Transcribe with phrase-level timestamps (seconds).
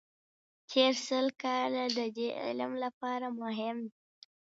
[0.69, 3.97] تېر سل کاله د دې علم لپاره مهم دي.